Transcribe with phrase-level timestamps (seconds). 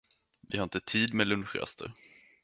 [0.49, 1.93] Vi har inte tid med lunchraster.